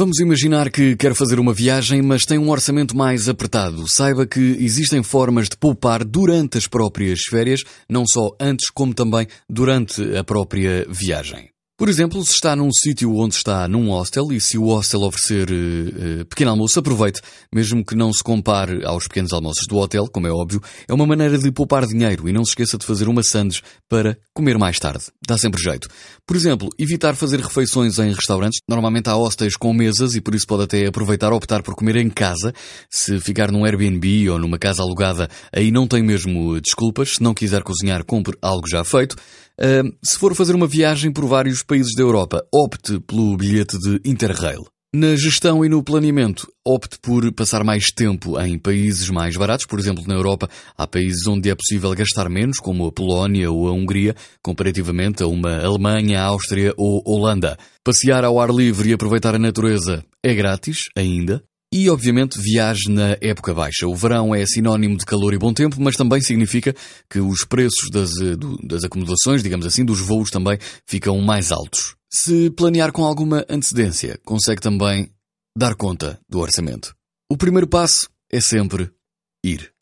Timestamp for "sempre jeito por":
25.38-26.36